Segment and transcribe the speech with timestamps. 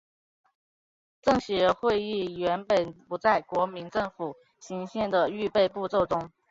[1.21, 6.31] 政协会议原本不在国民政府行宪的预备步骤中。